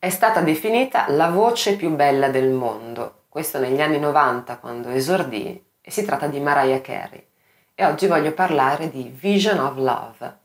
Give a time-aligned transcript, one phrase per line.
[0.00, 5.60] è stata definita la voce più bella del mondo, questo negli anni 90 quando esordì,
[5.80, 7.26] e si tratta di Mariah Carey.
[7.74, 10.38] E oggi voglio parlare di Vision of Love.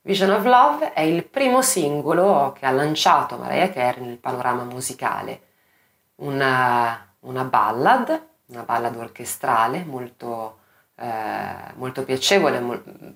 [0.00, 5.42] Vision of Love è il primo singolo che ha lanciato Mariah Carey nel panorama musicale,
[6.16, 10.58] una, una ballad, una ballad orchestrale molto,
[10.96, 12.58] eh, molto piacevole,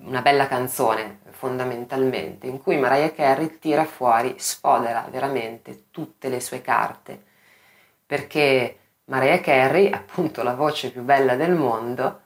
[0.03, 6.61] una bella canzone fondamentalmente, in cui Mariah Carey tira fuori, sfodera veramente tutte le sue
[6.63, 7.21] carte,
[8.07, 12.21] perché Mariah Carey, appunto la voce più bella del mondo,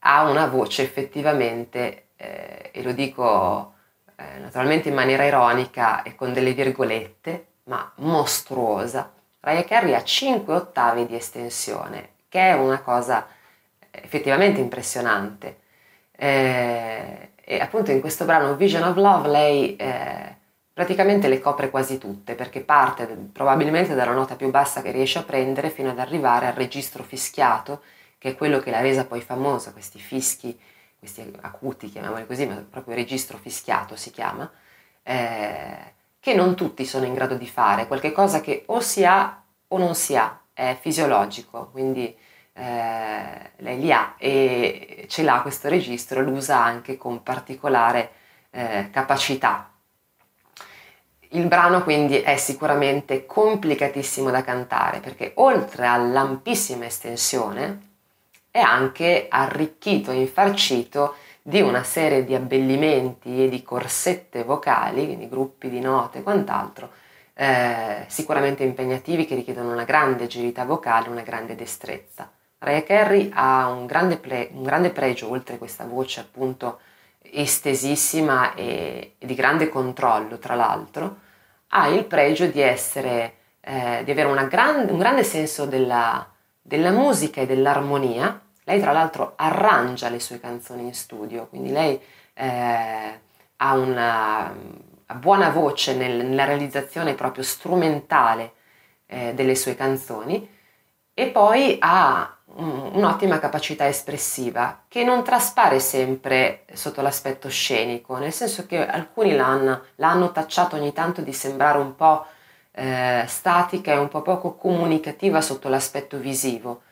[0.00, 3.72] ha una voce effettivamente, eh, e lo dico
[4.16, 9.10] eh, naturalmente in maniera ironica e con delle virgolette, ma mostruosa.
[9.40, 13.26] Mariah Carey ha 5 ottavi di estensione, che è una cosa
[13.90, 15.60] effettivamente impressionante.
[16.14, 20.36] Eh, e appunto in questo brano Vision of Love lei eh,
[20.72, 25.22] praticamente le copre quasi tutte perché parte probabilmente dalla nota più bassa che riesce a
[25.22, 27.82] prendere fino ad arrivare al registro fischiato
[28.22, 30.56] che è quello che l'ha resa poi famosa, questi fischi,
[30.96, 34.48] questi acuti chiamiamoli così, ma proprio registro fischiato si chiama,
[35.02, 39.42] eh, che non tutti sono in grado di fare, qualche cosa che o si ha
[39.66, 42.16] o non si ha, è fisiologico, quindi
[42.52, 44.14] eh, lei li ha.
[44.18, 48.12] E ce l'ha questo registro, lo usa anche con particolare
[48.48, 49.70] eh, capacità.
[51.34, 57.90] Il brano quindi è sicuramente complicatissimo da cantare perché oltre all'ampissima estensione
[58.50, 65.28] è anche arricchito e infarcito di una serie di abbellimenti e di corsette vocali, quindi
[65.28, 66.90] gruppi di note e quant'altro,
[67.34, 72.30] eh, sicuramente impegnativi che richiedono una grande agilità vocale, una grande destrezza.
[72.62, 76.78] Mariah Carey ha un grande, pre- un grande pregio, oltre questa voce appunto
[77.20, 81.18] estesissima e, di grande controllo, tra l'altro,
[81.68, 86.24] ha il pregio di essere, eh, di avere gran, un grande senso della,
[86.60, 88.40] della musica e dell'armonia.
[88.62, 92.00] Lei tra l'altro arrangia le sue canzoni in studio, quindi lei
[92.34, 93.20] eh,
[93.56, 98.52] ha una, una, buona voce nel, nella realizzazione proprio strumentale
[99.06, 100.48] eh, delle sue canzoni
[101.14, 108.66] e poi ha un'ottima capacità espressiva che non traspare sempre sotto l'aspetto scenico, nel senso
[108.66, 112.26] che alcuni l'hanno, l'hanno tacciato ogni tanto di sembrare un po'
[112.72, 116.82] eh, statica e un po' poco comunicativa sotto l'aspetto visivo.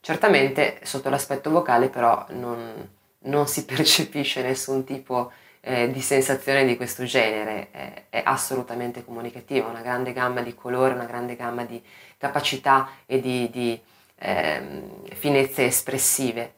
[0.00, 2.88] Certamente sotto l'aspetto vocale però non,
[3.20, 9.68] non si percepisce nessun tipo eh, di sensazione di questo genere, è, è assolutamente comunicativa,
[9.68, 11.82] una grande gamma di colore, una grande gamma di
[12.16, 13.80] capacità e di, di
[14.20, 14.62] eh,
[15.14, 16.54] finezze espressive.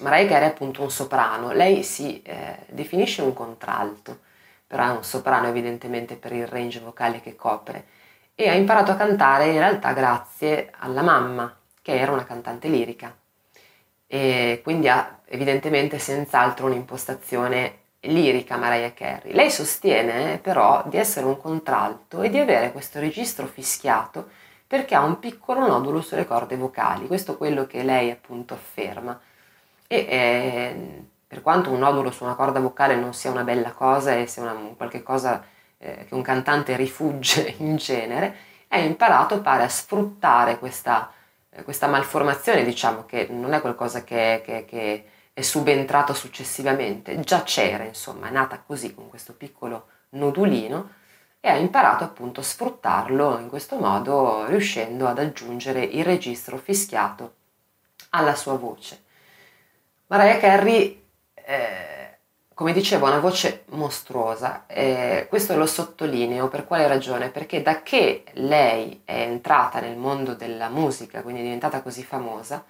[0.00, 4.20] Mariah Carey è appunto un soprano, lei si eh, definisce un contralto,
[4.66, 7.84] però è un soprano evidentemente per il range vocale che copre
[8.34, 13.14] e ha imparato a cantare in realtà grazie alla mamma, che era una cantante lirica
[14.06, 19.32] e quindi ha evidentemente senz'altro un'impostazione lirica Mariah Carey.
[19.32, 24.30] Lei sostiene però di essere un contralto e di avere questo registro fischiato
[24.70, 29.20] perché ha un piccolo nodulo sulle corde vocali, questo è quello che lei appunto afferma.
[29.88, 34.14] E eh, per quanto un nodulo su una corda vocale non sia una bella cosa
[34.14, 35.44] e sia una, qualche cosa
[35.76, 38.36] eh, che un cantante rifugge in genere,
[38.68, 41.10] ha imparato pare a sfruttare questa,
[41.50, 47.42] eh, questa malformazione, diciamo che non è qualcosa che, che, che è subentrato successivamente, già
[47.42, 50.90] c'era, insomma, è nata così con questo piccolo nodulino
[51.40, 57.34] e ha imparato appunto a sfruttarlo in questo modo riuscendo ad aggiungere il registro fischiato
[58.10, 59.04] alla sua voce.
[60.08, 61.02] Mariah Carey,
[61.34, 62.18] eh,
[62.52, 67.30] come dicevo, ha una voce mostruosa e questo lo sottolineo per quale ragione?
[67.30, 72.62] Perché da che lei è entrata nel mondo della musica, quindi è diventata così famosa,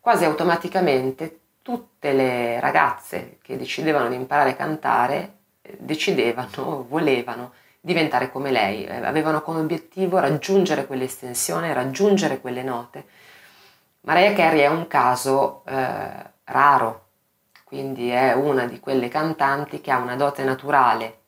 [0.00, 8.30] quasi automaticamente tutte le ragazze che decidevano di imparare a cantare eh, decidevano, volevano diventare
[8.30, 13.06] come lei, eh, avevano come obiettivo raggiungere quell'estensione, raggiungere quelle note.
[14.02, 17.06] Mariah Carey è un caso eh, raro,
[17.64, 21.18] quindi è una di quelle cantanti che ha una dote naturale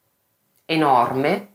[0.64, 1.48] enorme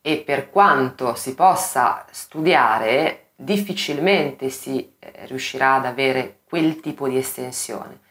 [0.00, 7.16] e per quanto si possa studiare difficilmente si eh, riuscirà ad avere quel tipo di
[7.16, 8.04] estensione.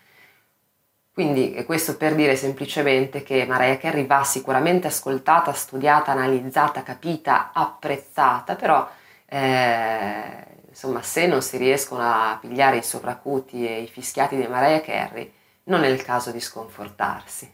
[1.15, 8.55] Quindi questo per dire semplicemente che Mariah Carey va sicuramente ascoltata, studiata, analizzata, capita, apprezzata,
[8.55, 8.85] però
[9.25, 14.81] eh, insomma se non si riescono a pigliare i sovracuti e i fischiati di Mariah
[14.81, 15.31] Carey
[15.67, 17.49] non è il caso di sconfortarsi.